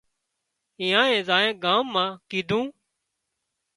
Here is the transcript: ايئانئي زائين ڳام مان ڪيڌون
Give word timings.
ايئانئي 0.81 1.19
زائين 1.27 1.55
ڳام 1.63 1.83
مان 1.93 2.09
ڪيڌون 2.29 2.65